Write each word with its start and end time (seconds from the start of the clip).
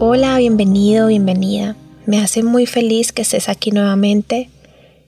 Hola, 0.00 0.38
bienvenido, 0.38 1.08
bienvenida. 1.08 1.74
Me 2.06 2.20
hace 2.20 2.44
muy 2.44 2.66
feliz 2.66 3.10
que 3.10 3.22
estés 3.22 3.48
aquí 3.48 3.72
nuevamente 3.72 4.48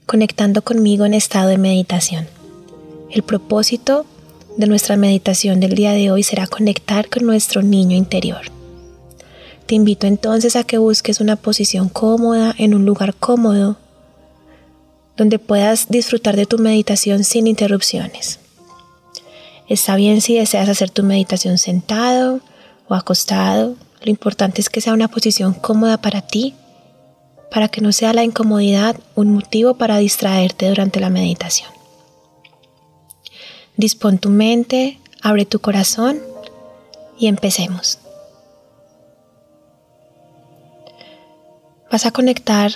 conectando 0.05 0.63
conmigo 0.63 1.05
en 1.05 1.13
estado 1.13 1.47
de 1.47 1.57
meditación. 1.57 2.27
El 3.09 3.23
propósito 3.23 4.05
de 4.57 4.67
nuestra 4.67 4.97
meditación 4.97 5.61
del 5.61 5.75
día 5.75 5.93
de 5.93 6.11
hoy 6.11 6.23
será 6.23 6.45
conectar 6.45 7.07
con 7.07 7.25
nuestro 7.25 7.61
niño 7.61 7.95
interior. 7.95 8.41
Te 9.65 9.75
invito 9.75 10.07
entonces 10.07 10.57
a 10.57 10.65
que 10.65 10.77
busques 10.77 11.21
una 11.21 11.37
posición 11.37 11.87
cómoda 11.87 12.53
en 12.57 12.73
un 12.73 12.85
lugar 12.85 13.15
cómodo 13.15 13.77
donde 15.15 15.39
puedas 15.39 15.87
disfrutar 15.87 16.35
de 16.35 16.47
tu 16.47 16.57
meditación 16.57 17.23
sin 17.23 17.47
interrupciones. 17.47 18.39
Está 19.69 19.95
bien 19.95 20.19
si 20.19 20.35
deseas 20.35 20.67
hacer 20.67 20.89
tu 20.89 21.01
meditación 21.03 21.57
sentado 21.57 22.41
o 22.89 22.93
acostado. 22.93 23.77
Lo 24.01 24.09
importante 24.09 24.61
es 24.61 24.69
que 24.69 24.81
sea 24.81 24.93
una 24.93 25.07
posición 25.07 25.53
cómoda 25.53 25.97
para 25.97 26.21
ti, 26.21 26.55
para 27.51 27.67
que 27.67 27.81
no 27.81 27.91
sea 27.91 28.13
la 28.13 28.23
incomodidad 28.23 28.95
un 29.15 29.33
motivo 29.33 29.75
para 29.75 29.97
distraerte 29.97 30.69
durante 30.69 30.99
la 30.99 31.09
meditación. 31.09 31.69
Dispón 33.77 34.17
tu 34.17 34.29
mente, 34.29 34.99
abre 35.21 35.45
tu 35.45 35.59
corazón 35.59 36.19
y 37.19 37.27
empecemos. 37.27 37.99
Vas 41.91 42.05
a 42.05 42.11
conectar 42.11 42.71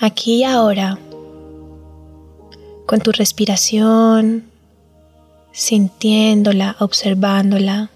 aquí 0.00 0.36
y 0.36 0.44
ahora 0.44 0.98
con 2.86 3.00
tu 3.00 3.12
respiración, 3.12 4.50
sintiéndola, 5.52 6.76
observándola, 6.80 7.90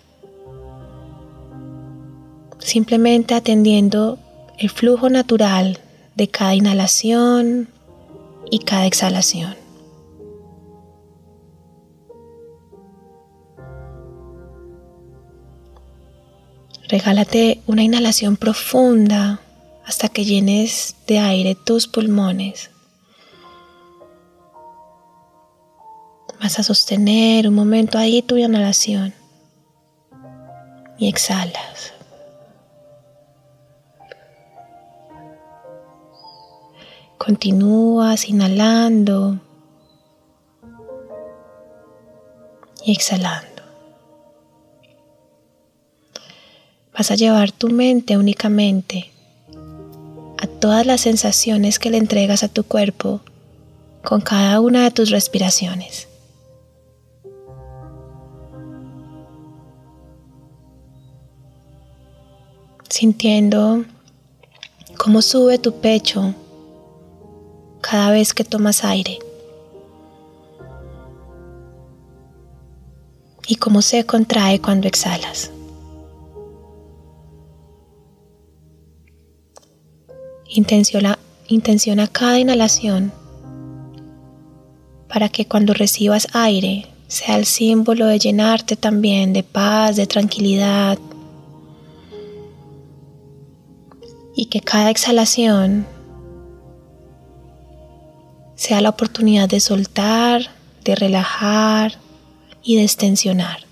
simplemente 2.63 3.35
atendiendo 3.35 4.19
el 4.59 4.71
flujo 4.71 5.09
natural 5.09 5.79
de 6.15 6.29
cada 6.29 6.55
inhalación 6.55 7.69
y 8.51 8.61
cada 8.61 8.87
exhalación. 8.87 9.57
Regálate 16.89 17.63
una 17.67 17.83
inhalación 17.83 18.37
profunda 18.37 19.41
hasta 19.85 20.09
que 20.11 20.25
llenes 20.25 20.95
de 21.07 21.19
aire 21.19 21.55
tus 21.55 21.89
pulmones. 21.89 22.71
Vas 26.41 26.59
a 26.59 26.63
sostener 26.63 27.49
un 27.49 27.55
momento 27.55 27.99
ahí 27.99 28.21
tu 28.21 28.37
inhalación 28.37 29.15
y 30.99 31.09
exhalas. 31.09 31.95
Continúas 37.25 38.29
inhalando 38.29 39.39
y 42.85 42.91
exhalando. 42.91 43.63
Vas 46.93 47.13
a 47.13 47.15
llevar 47.15 47.53
tu 47.53 47.69
mente 47.69 48.17
únicamente 48.17 49.13
a 50.37 50.49
todas 50.49 50.85
las 50.85 51.03
sensaciones 51.03 51.79
que 51.79 51.91
le 51.91 51.99
entregas 51.99 52.43
a 52.43 52.49
tu 52.49 52.65
cuerpo 52.65 53.21
con 54.03 54.21
cada 54.21 54.59
una 54.59 54.83
de 54.83 54.91
tus 54.91 55.11
respiraciones. 55.11 56.09
Sintiendo 62.89 63.85
cómo 64.99 65.23
sube 65.23 65.59
tu 65.59 65.81
pecho 65.81 66.35
cada 67.83 68.11
vez 68.11 68.33
que 68.33 68.45
tomas 68.45 68.85
aire 68.85 69.19
y 73.47 73.57
cómo 73.57 73.83
se 73.83 74.07
contrae 74.07 74.61
cuando 74.61 74.89
exhalas. 74.89 75.51
Intenciona, 80.49 81.19
intenciona 81.49 82.07
cada 82.07 82.39
inhalación 82.39 83.13
para 85.09 85.29
que 85.29 85.47
cuando 85.47 85.75
recibas 85.75 86.29
aire 86.33 86.87
sea 87.09 87.37
el 87.37 87.45
símbolo 87.45 88.07
de 88.07 88.19
llenarte 88.19 88.77
también 88.77 89.33
de 89.33 89.43
paz, 89.43 89.97
de 89.97 90.07
tranquilidad 90.07 90.99
y 94.35 94.47
que 94.47 94.61
cada 94.61 94.91
exhalación 94.91 95.87
sea 98.63 98.81
la 98.81 98.91
oportunidad 98.91 99.49
de 99.49 99.59
soltar, 99.59 100.53
de 100.85 100.95
relajar 100.95 101.99
y 102.63 102.77
de 102.77 102.85
extensionar. 102.85 103.67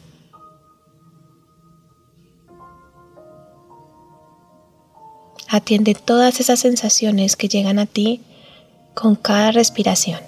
Atiende 5.46 5.94
todas 5.94 6.40
esas 6.40 6.58
sensaciones 6.58 7.36
que 7.36 7.46
llegan 7.46 7.78
a 7.78 7.86
ti 7.86 8.22
con 8.92 9.14
cada 9.14 9.52
respiración. 9.52 10.18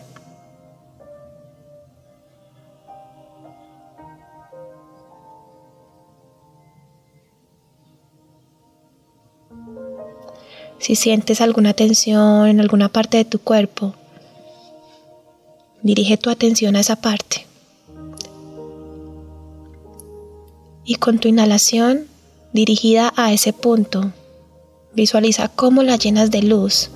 Si 10.78 10.94
sientes 10.94 11.40
alguna 11.40 11.74
tensión 11.74 12.46
en 12.46 12.60
alguna 12.60 12.88
parte 12.88 13.16
de 13.16 13.24
tu 13.24 13.40
cuerpo, 13.40 13.96
dirige 15.82 16.16
tu 16.16 16.30
atención 16.30 16.76
a 16.76 16.80
esa 16.80 16.96
parte. 16.96 17.46
Y 20.84 20.96
con 20.96 21.18
tu 21.18 21.28
inhalación 21.28 22.06
dirigida 22.52 23.12
a 23.16 23.32
ese 23.32 23.52
punto, 23.52 24.12
Visualiza 24.94 25.48
cómo 25.48 25.82
la 25.82 25.96
llenas 25.96 26.30
de 26.30 26.42
luz. 26.42 26.90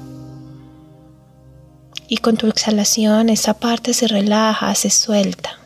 Y 2.09 2.19
con 2.19 2.37
tu 2.37 2.47
exhalación 2.47 3.31
esa 3.31 3.55
parte 3.55 3.95
se 3.95 4.07
relaja, 4.07 4.75
se 4.75 4.91
suelta. 4.91 5.59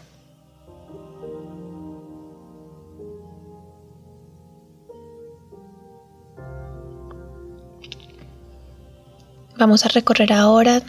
Vamos 9.58 9.84
a 9.84 9.88
recorrer 9.88 10.32
ahora 10.32 10.82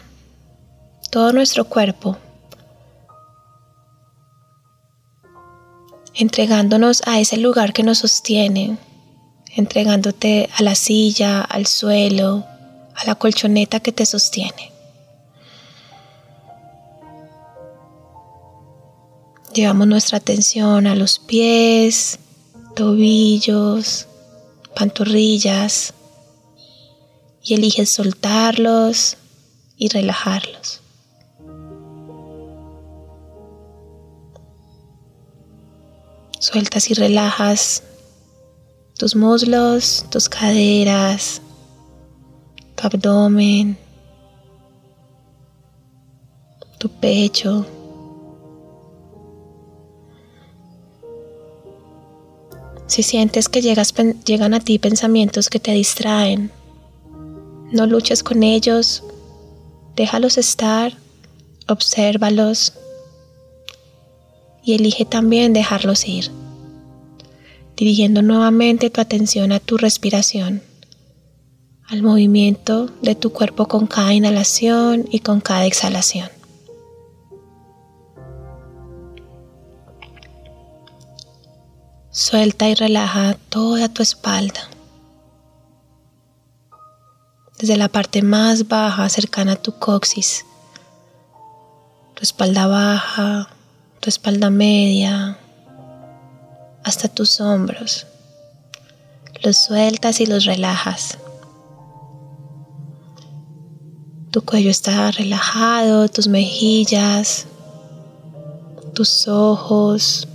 todo 1.12 1.34
nuestro 1.34 1.66
cuerpo, 1.66 2.16
entregándonos 6.14 7.02
a 7.04 7.20
ese 7.20 7.36
lugar 7.36 7.74
que 7.74 7.82
nos 7.82 7.98
sostiene, 7.98 8.78
entregándote 9.54 10.48
a 10.56 10.62
la 10.62 10.74
silla, 10.74 11.42
al 11.42 11.66
suelo, 11.66 12.46
a 12.94 13.04
la 13.04 13.14
colchoneta 13.16 13.80
que 13.80 13.92
te 13.92 14.06
sostiene. 14.06 14.72
Llevamos 19.52 19.86
nuestra 19.86 20.16
atención 20.16 20.86
a 20.86 20.94
los 20.94 21.18
pies, 21.18 22.20
tobillos, 22.74 24.08
pantorrillas 24.74 25.92
y 27.42 27.52
eliges 27.52 27.92
soltarlos 27.92 29.18
y 29.76 29.90
relajarlos. 29.90 30.81
Sueltas 36.52 36.90
y 36.90 36.92
relajas 36.92 37.82
tus 38.98 39.16
muslos, 39.16 40.04
tus 40.10 40.28
caderas, 40.28 41.40
tu 42.74 42.86
abdomen, 42.86 43.78
tu 46.76 46.90
pecho. 46.90 47.64
Si 52.86 53.02
sientes 53.02 53.48
que 53.48 53.62
llegan 53.62 54.52
a 54.52 54.60
ti 54.60 54.78
pensamientos 54.78 55.48
que 55.48 55.58
te 55.58 55.72
distraen, 55.72 56.52
no 57.70 57.86
luches 57.86 58.22
con 58.22 58.42
ellos, 58.42 59.02
déjalos 59.96 60.36
estar, 60.36 60.92
obsérvalos 61.66 62.74
y 64.62 64.74
elige 64.74 65.06
también 65.06 65.54
dejarlos 65.54 66.06
ir 66.06 66.41
dirigiendo 67.82 68.22
nuevamente 68.22 68.90
tu 68.90 69.00
atención 69.00 69.50
a 69.50 69.58
tu 69.58 69.76
respiración, 69.76 70.62
al 71.88 72.00
movimiento 72.00 72.86
de 73.02 73.16
tu 73.16 73.32
cuerpo 73.32 73.66
con 73.66 73.88
cada 73.88 74.14
inhalación 74.14 75.04
y 75.10 75.18
con 75.18 75.40
cada 75.40 75.66
exhalación. 75.66 76.28
Suelta 82.12 82.68
y 82.68 82.76
relaja 82.76 83.36
toda 83.48 83.88
tu 83.88 84.00
espalda, 84.00 84.60
desde 87.58 87.76
la 87.76 87.88
parte 87.88 88.22
más 88.22 88.68
baja 88.68 89.08
cercana 89.08 89.54
a 89.54 89.56
tu 89.56 89.72
coxis, 89.72 90.46
tu 92.14 92.22
espalda 92.22 92.68
baja, 92.68 93.48
tu 93.98 94.08
espalda 94.08 94.50
media, 94.50 95.36
hasta 96.84 97.08
tus 97.08 97.40
hombros. 97.40 98.06
Los 99.42 99.56
sueltas 99.56 100.20
y 100.20 100.26
los 100.26 100.44
relajas. 100.44 101.18
Tu 104.30 104.42
cuello 104.42 104.70
está 104.70 105.10
relajado, 105.10 106.08
tus 106.08 106.28
mejillas, 106.28 107.46
tus 108.94 109.28
ojos, 109.28 110.26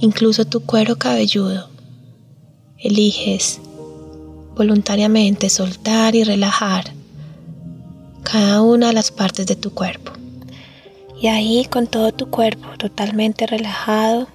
incluso 0.00 0.44
tu 0.44 0.60
cuero 0.60 0.96
cabelludo. 0.96 1.68
Eliges 2.78 3.60
voluntariamente 4.54 5.50
soltar 5.50 6.14
y 6.14 6.24
relajar 6.24 6.92
cada 8.22 8.62
una 8.62 8.88
de 8.88 8.92
las 8.92 9.10
partes 9.10 9.46
de 9.46 9.56
tu 9.56 9.72
cuerpo. 9.72 10.12
Y 11.20 11.28
ahí 11.28 11.64
con 11.66 11.86
todo 11.86 12.12
tu 12.12 12.30
cuerpo 12.30 12.68
totalmente 12.78 13.46
relajado, 13.46 14.28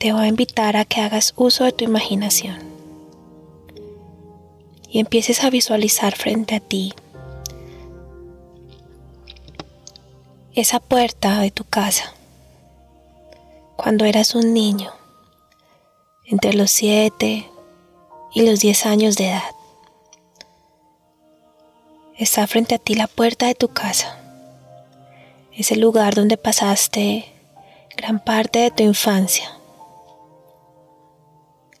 te 0.00 0.14
voy 0.14 0.22
a 0.22 0.28
invitar 0.28 0.78
a 0.78 0.86
que 0.86 1.02
hagas 1.02 1.34
uso 1.36 1.64
de 1.64 1.72
tu 1.72 1.84
imaginación 1.84 2.58
y 4.88 4.98
empieces 4.98 5.44
a 5.44 5.50
visualizar 5.50 6.16
frente 6.16 6.54
a 6.54 6.60
ti 6.60 6.94
esa 10.54 10.80
puerta 10.80 11.40
de 11.40 11.50
tu 11.50 11.64
casa 11.64 12.14
cuando 13.76 14.06
eras 14.06 14.34
un 14.34 14.54
niño 14.54 14.90
entre 16.24 16.54
los 16.54 16.70
7 16.70 17.46
y 18.32 18.46
los 18.46 18.60
10 18.60 18.86
años 18.86 19.16
de 19.16 19.28
edad. 19.28 19.54
Está 22.16 22.46
frente 22.46 22.74
a 22.74 22.78
ti 22.78 22.94
la 22.94 23.06
puerta 23.06 23.48
de 23.48 23.54
tu 23.54 23.68
casa, 23.68 24.18
ese 25.52 25.76
lugar 25.76 26.14
donde 26.14 26.38
pasaste 26.38 27.30
gran 27.94 28.18
parte 28.24 28.60
de 28.60 28.70
tu 28.70 28.82
infancia, 28.82 29.59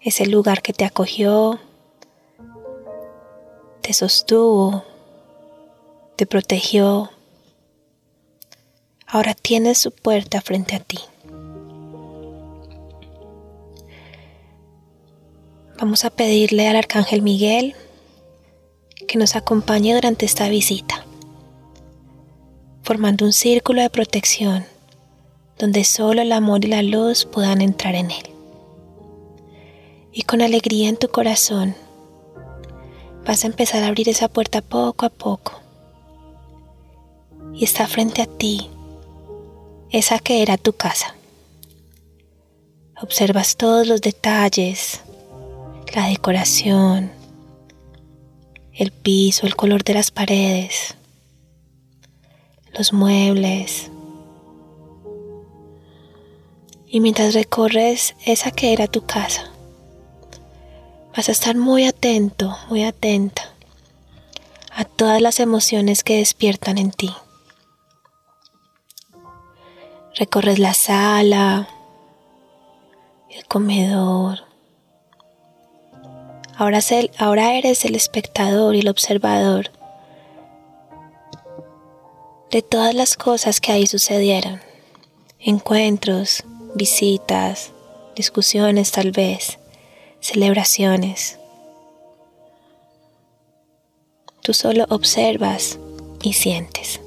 ese 0.00 0.26
lugar 0.26 0.62
que 0.62 0.72
te 0.72 0.84
acogió, 0.84 1.60
te 3.82 3.92
sostuvo, 3.92 4.84
te 6.16 6.26
protegió. 6.26 7.10
Ahora 9.06 9.34
tienes 9.34 9.78
su 9.78 9.90
puerta 9.90 10.40
frente 10.40 10.76
a 10.76 10.80
ti. 10.80 10.98
Vamos 15.78 16.04
a 16.04 16.10
pedirle 16.10 16.68
al 16.68 16.76
Arcángel 16.76 17.22
Miguel 17.22 17.74
que 19.08 19.18
nos 19.18 19.34
acompañe 19.34 19.94
durante 19.94 20.26
esta 20.26 20.48
visita, 20.48 21.04
formando 22.82 23.24
un 23.24 23.32
círculo 23.32 23.80
de 23.80 23.90
protección 23.90 24.66
donde 25.60 25.84
solo 25.84 26.22
el 26.22 26.32
amor 26.32 26.64
y 26.64 26.68
la 26.68 26.82
luz 26.82 27.26
puedan 27.26 27.60
entrar 27.60 27.94
en 27.94 28.10
él. 28.10 28.39
Y 30.12 30.22
con 30.22 30.42
alegría 30.42 30.88
en 30.88 30.96
tu 30.96 31.08
corazón 31.08 31.74
vas 33.24 33.44
a 33.44 33.46
empezar 33.46 33.82
a 33.82 33.88
abrir 33.88 34.08
esa 34.08 34.28
puerta 34.28 34.60
poco 34.60 35.06
a 35.06 35.10
poco. 35.10 35.60
Y 37.54 37.64
está 37.64 37.86
frente 37.86 38.22
a 38.22 38.26
ti 38.26 38.68
esa 39.90 40.18
que 40.18 40.42
era 40.42 40.56
tu 40.56 40.72
casa. 40.72 41.14
Observas 43.00 43.56
todos 43.56 43.86
los 43.86 44.00
detalles, 44.00 45.00
la 45.94 46.08
decoración, 46.08 47.10
el 48.72 48.92
piso, 48.92 49.46
el 49.46 49.56
color 49.56 49.84
de 49.84 49.94
las 49.94 50.10
paredes, 50.10 50.94
los 52.72 52.92
muebles. 52.92 53.90
Y 56.86 57.00
mientras 57.00 57.34
recorres 57.34 58.14
esa 58.24 58.50
que 58.50 58.72
era 58.72 58.86
tu 58.86 59.06
casa, 59.06 59.50
vas 61.16 61.28
a 61.28 61.32
estar 61.32 61.56
muy 61.56 61.86
atento, 61.86 62.56
muy 62.68 62.84
atenta 62.84 63.42
a 64.72 64.84
todas 64.84 65.20
las 65.20 65.40
emociones 65.40 66.04
que 66.04 66.18
despiertan 66.18 66.78
en 66.78 66.92
ti. 66.92 67.12
Recorres 70.16 70.58
la 70.58 70.74
sala, 70.74 71.68
el 73.30 73.44
comedor, 73.46 74.50
Ahora, 76.60 76.80
ahora 77.16 77.54
eres 77.54 77.86
el 77.86 77.94
espectador 77.94 78.74
y 78.74 78.80
el 78.80 78.88
observador 78.90 79.70
de 82.50 82.60
todas 82.60 82.94
las 82.94 83.16
cosas 83.16 83.62
que 83.62 83.72
ahí 83.72 83.86
sucedieron. 83.86 84.60
Encuentros, 85.38 86.44
visitas, 86.74 87.72
discusiones 88.14 88.92
tal 88.92 89.10
vez, 89.10 89.58
celebraciones. 90.20 91.38
Tú 94.42 94.54
solo 94.54 94.86
observas 94.88 95.78
y 96.22 96.32
sientes. 96.32 97.00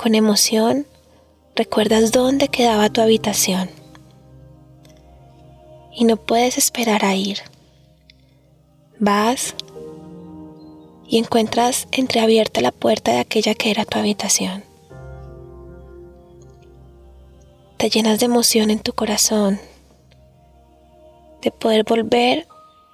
Con 0.00 0.14
emoción, 0.14 0.86
recuerdas 1.56 2.12
dónde 2.12 2.48
quedaba 2.48 2.88
tu 2.88 3.00
habitación 3.00 3.70
y 5.92 6.04
no 6.04 6.16
puedes 6.16 6.56
esperar 6.58 7.04
a 7.04 7.14
ir. 7.16 7.38
Vas 9.00 9.54
y 11.08 11.18
encuentras 11.18 11.88
entreabierta 11.90 12.60
la 12.60 12.70
puerta 12.70 13.12
de 13.12 13.18
aquella 13.18 13.54
que 13.54 13.70
era 13.70 13.84
tu 13.84 13.98
habitación. 13.98 14.67
Te 17.78 17.90
llenas 17.90 18.18
de 18.18 18.26
emoción 18.26 18.70
en 18.70 18.80
tu 18.80 18.92
corazón 18.92 19.60
de 21.42 21.52
poder 21.52 21.84
volver 21.84 22.48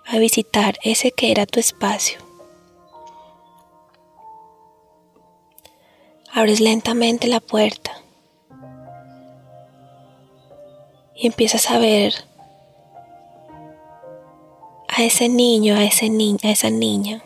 a 0.07 0.19
visitar 0.19 0.79
ese 0.83 1.11
que 1.11 1.31
era 1.31 1.47
tu 1.47 1.59
espacio. 1.59 2.19
Abres 6.31 6.61
lentamente 6.61 7.29
la 7.29 7.41
puerta 7.41 7.93
y 11.15 11.29
empiezas 11.29 11.71
a 11.71 11.79
ver 11.79 12.13
a 14.89 15.03
ese 15.03 15.31
niño, 15.31 15.77
a, 15.77 15.85
ese 15.85 16.11
a 16.43 16.51
esa 16.51 16.69
niña 16.69 17.23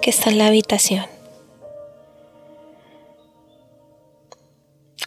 que 0.00 0.08
está 0.08 0.30
en 0.30 0.38
la 0.38 0.46
habitación. 0.46 1.17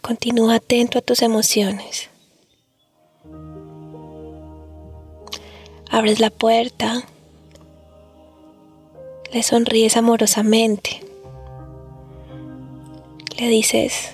Continúa 0.02 0.56
atento 0.56 0.98
a 0.98 1.00
tus 1.00 1.22
emociones. 1.22 2.10
Abres 5.90 6.20
la 6.20 6.30
puerta, 6.30 7.02
le 9.32 9.42
sonríes 9.42 9.96
amorosamente, 9.96 11.00
le 13.38 13.48
dices 13.48 14.10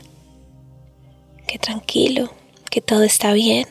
que 1.46 1.58
tranquilo, 1.58 2.30
que 2.70 2.80
todo 2.80 3.02
está 3.02 3.32
bien 3.32 3.66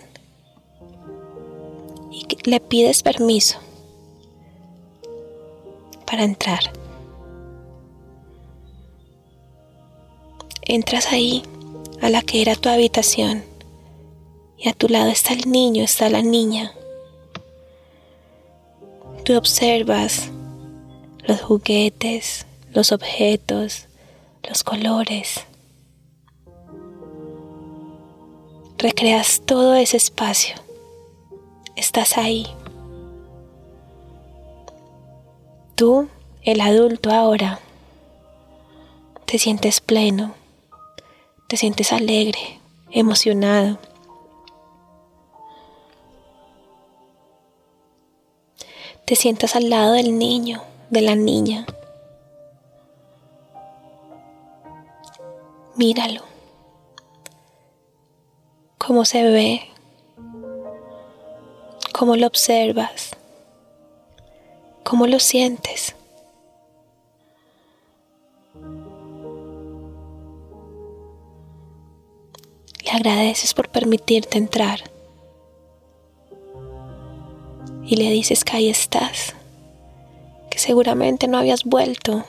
le 2.48 2.62
pides 2.62 3.04
permiso 3.04 3.60
para 6.06 6.24
entrar. 6.24 6.60
Entras 10.62 11.12
ahí 11.12 11.44
a 12.02 12.10
la 12.10 12.22
que 12.22 12.42
era 12.42 12.56
tu 12.56 12.70
habitación 12.70 13.44
y 14.58 14.70
a 14.70 14.74
tu 14.74 14.88
lado 14.88 15.10
está 15.10 15.34
el 15.34 15.50
niño, 15.52 15.84
está 15.84 16.10
la 16.10 16.22
niña. 16.22 16.74
Tú 19.24 19.38
observas 19.38 20.30
los 21.28 21.42
juguetes, 21.42 22.46
los 22.74 22.92
objetos, 22.92 23.88
los 24.48 24.64
colores. 24.64 25.42
Recreas 28.78 29.42
todo 29.46 29.76
ese 29.76 29.98
espacio 29.98 30.56
estás 31.78 32.18
ahí. 32.18 32.48
Tú, 35.76 36.10
el 36.42 36.60
adulto 36.60 37.12
ahora, 37.12 37.60
te 39.26 39.38
sientes 39.38 39.80
pleno, 39.80 40.34
te 41.48 41.58
sientes 41.58 41.92
alegre, 41.94 42.60
emocionado. 42.92 43.80
Te 49.06 49.16
sientas 49.16 49.56
al 49.56 49.70
lado 49.70 49.94
del 49.94 50.18
niño, 50.18 50.62
de 50.90 51.02
la 51.02 51.16
niña. 51.16 51.66
Míralo. 55.76 56.24
Cómo 58.78 59.06
se 59.06 59.24
ve 59.24 59.78
cómo 61.98 62.16
lo 62.16 62.28
observas, 62.28 63.10
cómo 64.84 65.08
lo 65.08 65.20
sientes. 65.20 65.96
Le 72.88 72.94
agradeces 72.94 73.54
por 73.54 73.68
permitirte 73.68 74.38
entrar. 74.38 74.80
Y 77.86 77.98
le 77.98 78.10
dices 78.12 78.46
que 78.46 78.56
ahí 78.56 78.70
estás, 78.70 79.34
que 80.50 80.58
seguramente 80.58 81.28
no 81.28 81.38
habías 81.38 81.66
vuelto, 81.66 82.24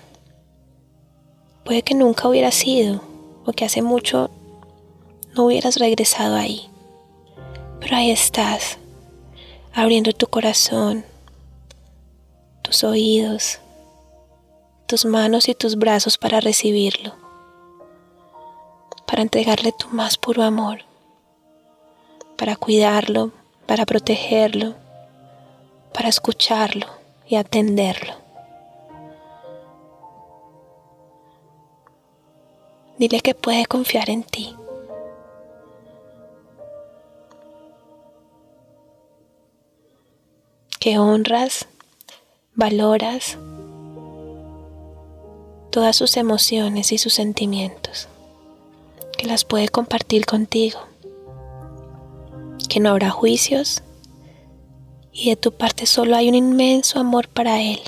puede 1.65 1.83
que 1.83 1.95
nunca 1.95 2.29
hubieras 2.29 2.67
ido 2.67 3.01
o 3.47 3.53
que 3.53 3.67
hace 3.67 3.83
mucho 3.83 4.31
no 5.37 5.45
hubieras 5.45 5.77
regresado 5.77 6.35
ahí, 6.35 6.69
pero 7.79 7.95
ahí 7.95 8.11
estás, 8.11 8.79
abriendo 9.73 10.13
tu 10.13 10.27
corazón, 10.27 11.05
tus 12.63 12.83
oídos, 12.83 13.61
tus 14.89 15.05
manos 15.05 15.49
y 15.49 15.55
tus 15.55 15.77
brazos 15.77 16.19
para 16.19 16.41
recibirlo, 16.41 17.15
para 19.09 19.23
entregarle 19.23 19.73
tu 19.73 19.89
más 19.89 20.19
puro 20.19 20.43
amor, 20.43 20.81
para 22.37 22.55
cuidarlo, 22.55 23.33
para 23.67 23.87
protegerlo 23.87 24.75
para 25.93 26.09
escucharlo 26.09 26.87
y 27.27 27.35
atenderlo. 27.35 28.15
Dile 32.99 33.21
que 33.21 33.35
puede 33.35 33.67
confiar 33.67 34.11
en 34.11 34.23
ti. 34.23 34.57
Que 40.79 40.99
honras, 40.99 41.67
valoras 42.55 43.37
todas 45.71 45.97
sus 45.97 46.17
emociones 46.17 46.93
y 46.93 46.99
sus 46.99 47.15
sentimientos. 47.15 48.09
Que 49.19 49.27
las 49.27 49.45
puede 49.45 49.69
compartir 49.69 50.25
contigo. 50.25 50.81
Que 52.71 52.81
no 52.81 52.89
habrá 52.89 53.11
juicios 53.11 53.83
y 55.19 55.31
de 55.31 55.37
tu 55.37 55.51
parte 55.51 55.85
solo 55.87 56.15
hay 56.15 56.29
un 56.29 56.37
inmenso 56.37 57.01
amor 57.01 57.29
para 57.29 57.61
Él. 57.61 57.81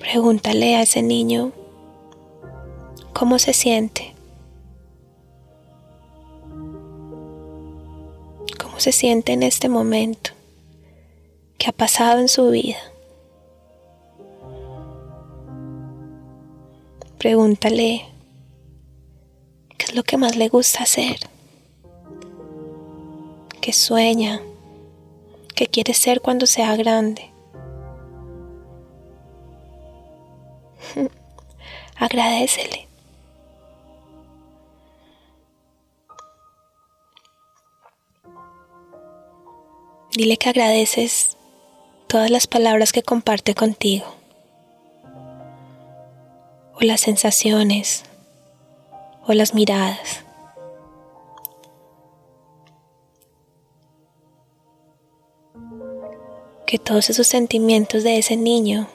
Pregúntale 0.00 0.74
a 0.74 0.82
ese 0.82 1.02
niño 1.02 1.52
cómo 3.12 3.38
se 3.38 3.52
siente, 3.52 4.12
cómo 8.60 8.80
se 8.80 8.90
siente 8.90 9.32
en 9.32 9.44
este 9.44 9.68
momento, 9.68 10.32
qué 11.58 11.70
ha 11.70 11.72
pasado 11.72 12.18
en 12.18 12.28
su 12.28 12.50
vida. 12.50 12.91
Pregúntale 17.22 18.04
qué 19.78 19.84
es 19.84 19.94
lo 19.94 20.02
que 20.02 20.16
más 20.16 20.34
le 20.34 20.48
gusta 20.48 20.82
hacer 20.82 21.20
que 23.60 23.72
sueña, 23.72 24.42
que 25.54 25.68
quiere 25.68 25.94
ser 25.94 26.20
cuando 26.20 26.46
sea 26.48 26.74
grande. 26.74 27.30
Agradecele. 31.96 32.88
Dile 40.16 40.36
que 40.38 40.48
agradeces 40.48 41.36
todas 42.08 42.32
las 42.32 42.48
palabras 42.48 42.92
que 42.92 43.04
comparte 43.04 43.54
contigo, 43.54 44.12
las 46.84 47.00
sensaciones, 47.00 48.04
o 49.26 49.32
las 49.32 49.54
miradas. 49.54 50.22
que 56.72 56.78
todos 56.78 57.10
esos 57.10 57.26
sentimientos 57.26 58.02
de 58.02 58.16
ese 58.16 58.34
niño, 58.34 58.88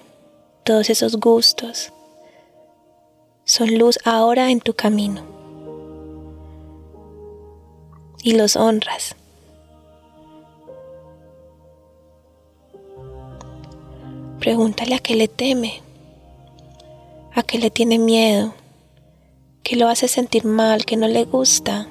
todos 0.64 0.90
esos 0.90 1.18
gustos, 1.18 1.94
son 3.46 3.78
luz 3.78 4.00
ahora 4.04 4.50
en 4.50 4.62
tu 4.62 4.74
camino. 4.74 5.22
Y 8.24 8.34
los 8.34 8.56
honras. 8.56 9.16
Pregúntale 14.40 14.96
a 14.96 15.00
qué 15.00 15.16
le 15.16 15.28
teme, 15.28 15.84
a 17.38 17.44
qué 17.44 17.60
le 17.60 17.70
tiene 17.70 18.00
miedo, 18.00 18.56
qué 19.62 19.76
lo 19.76 19.90
hace 19.90 20.08
sentir 20.08 20.44
mal, 20.44 20.86
qué 20.86 20.98
no 20.98 21.08
le 21.08 21.24
gusta. 21.24 21.88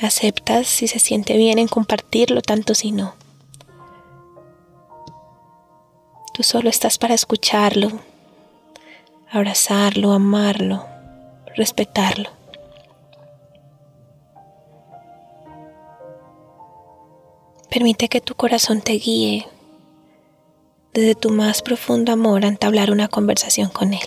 Aceptas 0.00 0.66
si 0.66 0.88
se 0.88 0.98
siente 0.98 1.36
bien 1.36 1.60
en 1.60 1.68
compartirlo, 1.68 2.42
tanto 2.42 2.74
si 2.74 2.90
no. 2.90 3.14
Tú 6.34 6.42
solo 6.42 6.68
estás 6.68 6.98
para 6.98 7.14
escucharlo, 7.14 7.90
abrazarlo, 9.30 10.14
amarlo, 10.14 10.84
respetarlo. 11.54 12.41
Permite 17.72 18.10
que 18.10 18.20
tu 18.20 18.34
corazón 18.34 18.82
te 18.82 18.92
guíe 18.92 19.46
desde 20.92 21.14
tu 21.14 21.30
más 21.30 21.62
profundo 21.62 22.12
amor 22.12 22.44
a 22.44 22.48
entablar 22.48 22.90
una 22.90 23.08
conversación 23.08 23.70
con 23.70 23.94
Él. 23.94 24.06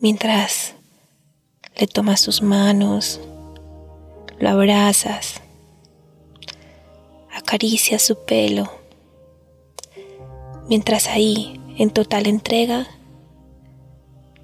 Mientras 0.00 0.74
le 1.76 1.86
tomas 1.86 2.20
sus 2.20 2.40
manos, 2.40 3.20
lo 4.38 4.48
abrazas, 4.48 5.42
acaricias 7.30 8.00
su 8.00 8.16
pelo, 8.24 8.72
mientras 10.70 11.06
ahí, 11.08 11.60
en 11.76 11.90
total 11.90 12.26
entrega, 12.28 12.86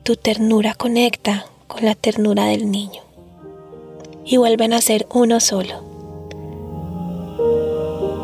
tu 0.02 0.16
ternura 0.16 0.74
conecta 0.74 1.46
con 1.68 1.86
la 1.86 1.94
ternura 1.94 2.44
del 2.44 2.70
niño 2.70 3.13
y 4.24 4.36
vuelven 4.36 4.72
a 4.72 4.80
ser 4.80 5.06
uno 5.12 5.40
solo, 5.40 5.82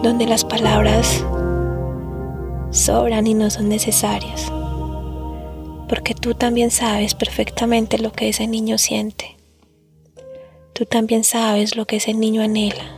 donde 0.03 0.27
las 0.27 0.45
palabras 0.45 1.25
sobran 2.71 3.27
y 3.27 3.35
no 3.35 3.51
son 3.51 3.69
necesarias 3.69 4.51
porque 5.91 6.15
tú 6.15 6.35
también 6.35 6.71
sabes 6.71 7.17
perfectamente 7.17 7.99
lo 7.99 8.13
que 8.13 8.29
ese 8.29 8.47
niño 8.47 8.79
siente. 8.79 9.37
Tú 10.73 10.87
también 10.87 11.25
sabes 11.25 11.75
lo 11.75 11.85
que 11.85 11.97
ese 11.97 12.15
niño 12.15 12.43
anhela. 12.43 12.97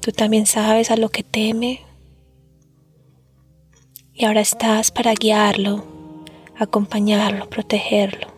Tú 0.00 0.10
también 0.10 0.44
sabes 0.46 0.90
a 0.90 0.96
lo 0.96 1.08
que 1.08 1.22
teme. 1.22 1.82
Y 4.12 4.24
ahora 4.24 4.40
estás 4.40 4.90
para 4.90 5.14
guiarlo, 5.14 5.84
acompañarlo, 6.58 7.48
protegerlo. 7.48 8.31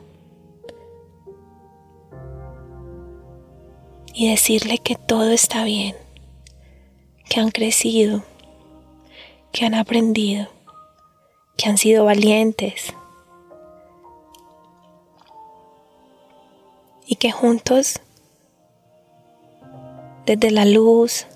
Y 4.15 4.31
decirle 4.31 4.79
que 4.79 4.95
todo 4.95 5.31
está 5.31 5.65
bien, 5.65 5.97
que 7.29 7.41
han 7.41 7.51
crecido, 7.51 8.23
que 9.53 9.67
han 9.67 9.75
aprendido 9.75 10.49
que 11.57 11.69
han 11.69 11.79
sido 11.79 12.05
valientes 12.05 12.93
y 17.07 17.17
que 17.17 17.31
juntos, 17.31 18.01
desde 20.27 20.51
la 20.51 20.65
luz, 20.65 21.27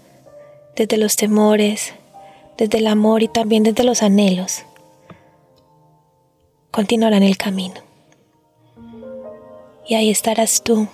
desde 0.74 0.96
los 0.96 1.16
temores, 1.16 1.92
desde 2.56 2.78
el 2.78 2.86
amor 2.86 3.22
y 3.22 3.28
también 3.28 3.62
desde 3.62 3.84
los 3.84 4.02
anhelos, 4.02 4.64
continuarán 6.70 7.22
el 7.22 7.36
camino. 7.36 7.80
Y 9.86 9.94
ahí 9.94 10.10
estarás 10.10 10.62
tú 10.62 10.88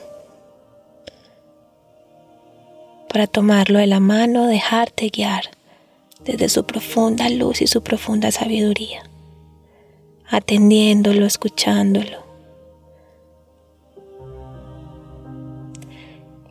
para 3.15 3.29
tomarlo 3.29 3.79
de 3.79 3.87
la 3.87 4.01
mano, 4.01 4.49
dejarte 4.49 5.09
guiar 5.09 5.45
desde 6.25 6.49
su 6.49 6.67
profunda 6.67 7.31
luz 7.31 7.63
y 7.63 7.69
su 7.69 7.81
profunda 7.81 8.33
sabiduría 8.33 9.05
atendiéndolo, 10.29 11.25
escuchándolo. 11.25 12.25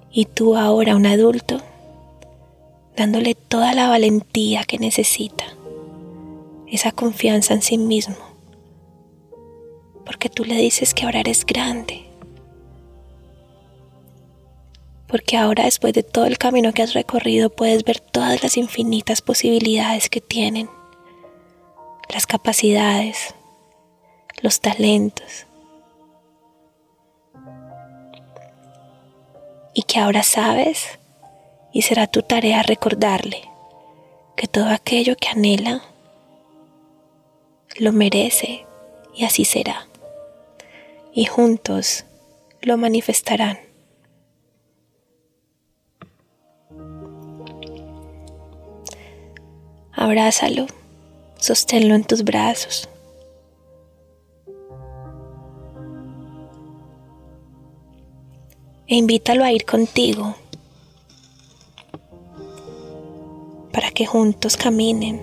Y 0.09 0.23
tú 0.23 0.55
ahora, 0.55 0.95
un 0.95 1.05
adulto, 1.05 1.59
dándole 2.95 3.35
toda 3.35 3.73
la 3.73 3.89
valentía 3.89 4.63
que 4.63 4.77
necesita, 4.77 5.43
esa 6.67 6.93
confianza 6.93 7.55
en 7.55 7.61
sí 7.61 7.77
mismo, 7.77 8.15
porque 10.05 10.29
tú 10.29 10.45
le 10.45 10.55
dices 10.55 10.93
que 10.93 11.03
ahora 11.03 11.19
eres 11.19 11.45
grande, 11.45 12.05
porque 15.13 15.37
ahora 15.37 15.65
después 15.65 15.93
de 15.93 16.01
todo 16.01 16.25
el 16.25 16.39
camino 16.39 16.73
que 16.73 16.81
has 16.81 16.95
recorrido 16.95 17.51
puedes 17.51 17.83
ver 17.83 17.99
todas 17.99 18.41
las 18.41 18.57
infinitas 18.57 19.21
posibilidades 19.21 20.09
que 20.09 20.21
tienen, 20.21 20.71
las 22.11 22.25
capacidades, 22.25 23.35
los 24.41 24.59
talentos, 24.59 25.45
y 29.75 29.83
que 29.83 29.99
ahora 29.99 30.23
sabes 30.23 30.97
y 31.71 31.83
será 31.83 32.07
tu 32.07 32.23
tarea 32.23 32.63
recordarle 32.63 33.47
que 34.35 34.47
todo 34.47 34.69
aquello 34.69 35.15
que 35.15 35.27
anhela 35.27 35.83
lo 37.77 37.93
merece 37.93 38.65
y 39.13 39.25
así 39.25 39.45
será. 39.45 39.85
Y 41.13 41.25
juntos 41.25 42.03
lo 42.63 42.77
manifestarán. 42.77 43.62
Abrázalo, 50.03 50.67
sosténlo 51.37 51.95
en 51.95 52.03
tus 52.03 52.25
brazos. 52.25 52.89
E 58.85 58.95
invítalo 58.97 59.45
a 59.45 59.53
ir 59.53 59.63
contigo 59.63 60.35
para 63.71 63.91
que 63.91 64.05
juntos 64.05 64.57
caminen. 64.57 65.21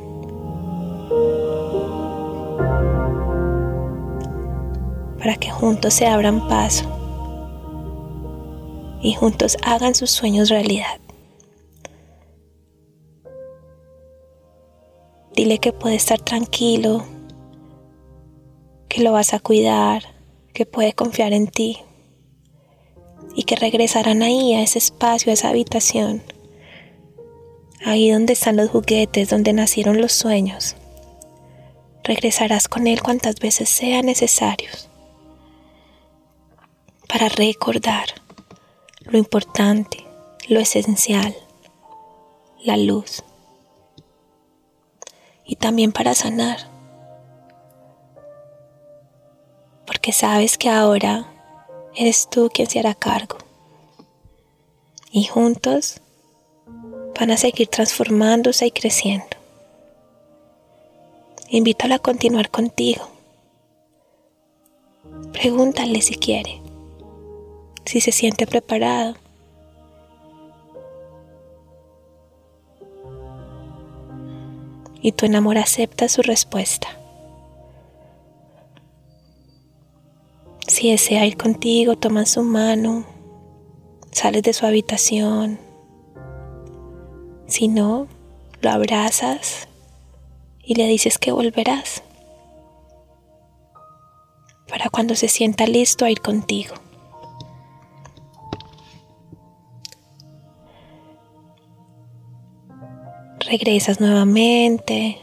Para 5.18 5.36
que 5.36 5.50
juntos 5.50 5.92
se 5.92 6.06
abran 6.06 6.48
paso 6.48 6.86
y 9.02 9.12
juntos 9.12 9.58
hagan 9.62 9.94
sus 9.94 10.10
sueños 10.10 10.48
realidad. 10.48 10.99
Dile 15.40 15.56
que 15.56 15.72
puede 15.72 15.94
estar 15.94 16.20
tranquilo, 16.20 17.02
que 18.90 19.02
lo 19.02 19.10
vas 19.12 19.32
a 19.32 19.40
cuidar, 19.40 20.02
que 20.52 20.66
puede 20.66 20.92
confiar 20.92 21.32
en 21.32 21.46
ti 21.46 21.78
y 23.34 23.44
que 23.44 23.56
regresarán 23.56 24.20
ahí 24.22 24.52
a 24.52 24.60
ese 24.60 24.78
espacio, 24.78 25.30
a 25.30 25.32
esa 25.32 25.48
habitación 25.48 26.22
ahí 27.86 28.10
donde 28.10 28.34
están 28.34 28.56
los 28.58 28.68
juguetes, 28.68 29.30
donde 29.30 29.54
nacieron 29.54 29.98
los 29.98 30.12
sueños. 30.12 30.76
Regresarás 32.04 32.68
con 32.68 32.86
Él 32.86 33.00
cuantas 33.02 33.36
veces 33.36 33.70
sea 33.70 34.02
necesarios 34.02 34.90
para 37.08 37.30
recordar 37.30 38.08
lo 39.06 39.16
importante, 39.16 40.04
lo 40.50 40.60
esencial, 40.60 41.34
la 42.62 42.76
luz. 42.76 43.24
Y 45.50 45.56
también 45.56 45.90
para 45.90 46.14
sanar. 46.14 46.58
Porque 49.84 50.12
sabes 50.12 50.56
que 50.56 50.70
ahora 50.70 51.26
eres 51.96 52.28
tú 52.30 52.52
quien 52.54 52.70
se 52.70 52.78
hará 52.78 52.94
cargo. 52.94 53.36
Y 55.10 55.24
juntos 55.24 56.00
van 57.18 57.32
a 57.32 57.36
seguir 57.36 57.66
transformándose 57.66 58.66
y 58.66 58.70
creciendo. 58.70 59.26
Invítala 61.48 61.96
a 61.96 61.98
continuar 61.98 62.48
contigo. 62.50 63.08
Pregúntale 65.32 66.00
si 66.00 66.14
quiere, 66.14 66.62
si 67.86 68.00
se 68.00 68.12
siente 68.12 68.46
preparado. 68.46 69.16
Y 75.00 75.12
tu 75.12 75.26
enamor 75.26 75.58
acepta 75.58 76.08
su 76.08 76.22
respuesta. 76.22 76.88
Si 80.66 80.90
desea 80.90 81.26
ir 81.26 81.36
contigo, 81.36 81.96
toma 81.96 82.26
su 82.26 82.42
mano, 82.42 83.04
sales 84.12 84.42
de 84.42 84.52
su 84.52 84.66
habitación, 84.66 85.58
si 87.50 87.66
no, 87.66 88.06
lo 88.60 88.70
abrazas 88.70 89.66
y 90.62 90.76
le 90.76 90.86
dices 90.86 91.18
que 91.18 91.32
volverás 91.32 92.04
para 94.68 94.88
cuando 94.88 95.16
se 95.16 95.26
sienta 95.26 95.66
listo 95.66 96.04
a 96.04 96.10
ir 96.10 96.20
contigo. 96.20 96.76
Regresas 103.50 103.98
nuevamente, 103.98 105.18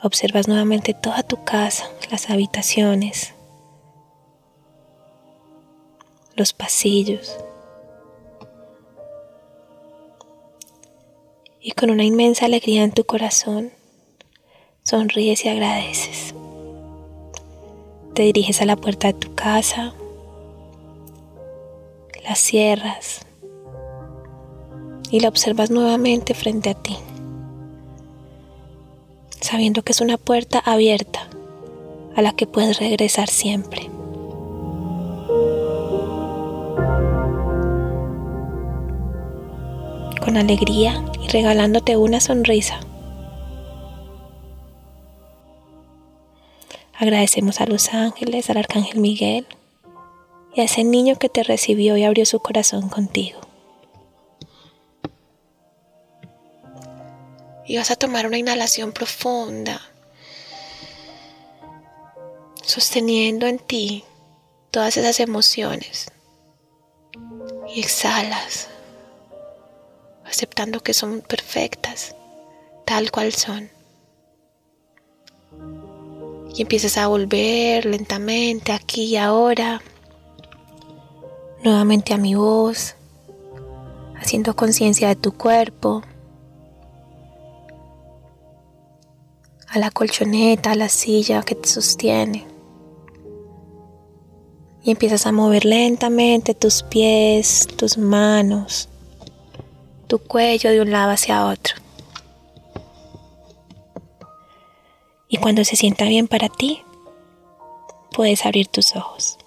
observas 0.00 0.46
nuevamente 0.46 0.94
toda 0.94 1.24
tu 1.24 1.42
casa, 1.42 1.90
las 2.08 2.30
habitaciones, 2.30 3.34
los 6.36 6.52
pasillos. 6.52 7.36
y 11.60 11.72
con 11.72 11.90
una 11.90 12.04
inmensa 12.04 12.46
alegría 12.46 12.84
en 12.84 12.92
tu 12.92 13.04
corazón, 13.04 13.72
sonríes 14.84 15.44
y 15.44 15.48
agradeces. 15.48 16.32
Te 18.14 18.22
diriges 18.22 18.62
a 18.62 18.66
la 18.66 18.76
puerta 18.76 19.08
de 19.08 19.14
tu 19.14 19.34
casa, 19.34 19.94
la 22.22 22.36
cierras 22.36 23.26
y 25.10 25.20
la 25.20 25.28
observas 25.28 25.70
nuevamente 25.70 26.34
frente 26.34 26.70
a 26.70 26.74
ti, 26.74 26.96
sabiendo 29.40 29.82
que 29.82 29.92
es 29.92 30.00
una 30.00 30.16
puerta 30.16 30.58
abierta 30.58 31.28
a 32.16 32.22
la 32.22 32.32
que 32.32 32.46
puedes 32.46 32.78
regresar 32.78 33.28
siempre. 33.28 33.90
Con 40.22 40.36
alegría 40.36 41.02
regalándote 41.30 41.96
una 41.96 42.20
sonrisa. 42.20 42.80
Agradecemos 46.98 47.60
a 47.60 47.66
los 47.66 47.94
ángeles, 47.94 48.50
al 48.50 48.58
arcángel 48.58 49.00
Miguel 49.00 49.46
y 50.54 50.60
a 50.60 50.64
ese 50.64 50.84
niño 50.84 51.16
que 51.16 51.28
te 51.28 51.42
recibió 51.42 51.96
y 51.96 52.04
abrió 52.04 52.26
su 52.26 52.40
corazón 52.40 52.88
contigo. 52.88 53.49
Y 57.70 57.76
vas 57.76 57.92
a 57.92 57.94
tomar 57.94 58.26
una 58.26 58.36
inhalación 58.36 58.90
profunda, 58.90 59.80
sosteniendo 62.62 63.46
en 63.46 63.60
ti 63.60 64.02
todas 64.72 64.96
esas 64.96 65.20
emociones. 65.20 66.10
Y 67.72 67.78
exhalas 67.78 68.66
aceptando 70.24 70.80
que 70.80 70.94
son 70.94 71.20
perfectas, 71.20 72.16
tal 72.86 73.12
cual 73.12 73.32
son. 73.32 73.70
Y 76.52 76.62
empiezas 76.62 76.96
a 76.96 77.06
volver 77.06 77.86
lentamente 77.86 78.72
aquí 78.72 79.04
y 79.04 79.16
ahora, 79.16 79.80
nuevamente 81.62 82.14
a 82.14 82.18
mi 82.18 82.34
voz, 82.34 82.96
haciendo 84.16 84.56
conciencia 84.56 85.06
de 85.06 85.14
tu 85.14 85.36
cuerpo, 85.36 86.02
a 89.70 89.78
la 89.78 89.92
colchoneta, 89.92 90.72
a 90.72 90.74
la 90.74 90.88
silla 90.88 91.42
que 91.42 91.54
te 91.54 91.68
sostiene. 91.68 92.46
Y 94.82 94.90
empiezas 94.90 95.26
a 95.26 95.32
mover 95.32 95.64
lentamente 95.64 96.54
tus 96.54 96.82
pies, 96.82 97.68
tus 97.76 97.96
manos, 97.96 98.88
tu 100.08 100.18
cuello 100.18 100.70
de 100.70 100.80
un 100.80 100.90
lado 100.90 101.12
hacia 101.12 101.46
otro. 101.46 101.76
Y 105.28 105.36
cuando 105.36 105.64
se 105.64 105.76
sienta 105.76 106.06
bien 106.06 106.26
para 106.26 106.48
ti, 106.48 106.82
puedes 108.12 108.44
abrir 108.44 108.66
tus 108.66 108.96
ojos. 108.96 109.38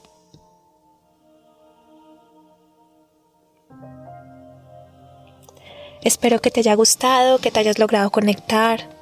Espero 6.01 6.39
que 6.39 6.51
te 6.51 6.61
haya 6.61 6.75
gustado, 6.75 7.39
que 7.39 7.51
te 7.51 7.59
hayas 7.59 7.79
logrado 7.79 8.09
conectar 8.11 8.92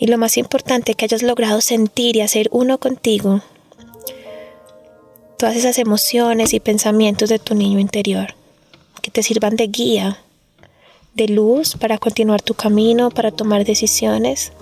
y 0.00 0.06
lo 0.06 0.16
más 0.16 0.38
importante, 0.38 0.94
que 0.94 1.04
hayas 1.04 1.22
logrado 1.22 1.60
sentir 1.60 2.16
y 2.16 2.22
hacer 2.22 2.48
uno 2.50 2.78
contigo 2.78 3.42
todas 5.36 5.56
esas 5.56 5.78
emociones 5.78 6.54
y 6.54 6.60
pensamientos 6.60 7.28
de 7.28 7.38
tu 7.38 7.54
niño 7.54 7.78
interior 7.78 8.34
que 9.02 9.10
te 9.10 9.22
sirvan 9.22 9.56
de 9.56 9.68
guía 9.68 10.18
de 11.14 11.28
luz 11.28 11.76
para 11.76 11.98
continuar 11.98 12.40
tu 12.40 12.54
camino, 12.54 13.10
para 13.10 13.30
tomar 13.30 13.64
decisiones 13.64 14.52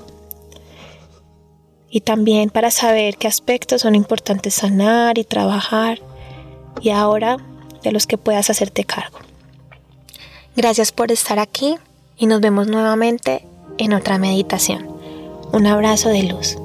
y 1.88 2.00
también 2.00 2.50
para 2.50 2.70
saber 2.72 3.16
qué 3.16 3.28
aspectos 3.28 3.82
son 3.82 3.94
importantes 3.94 4.54
sanar 4.54 5.18
y 5.18 5.24
trabajar 5.24 6.00
y 6.80 6.90
ahora 6.90 7.36
de 7.84 7.92
los 7.92 8.08
que 8.08 8.18
puedas 8.18 8.50
hacerte 8.50 8.82
cargo. 8.82 9.18
Gracias 10.56 10.90
por 10.90 11.12
estar 11.12 11.38
aquí 11.38 11.76
y 12.16 12.26
nos 12.26 12.40
vemos 12.40 12.66
nuevamente 12.66 13.44
en 13.78 13.92
otra 13.92 14.18
meditación. 14.18 14.97
Un 15.50 15.66
abrazo 15.66 16.10
de 16.10 16.24
luz. 16.24 16.58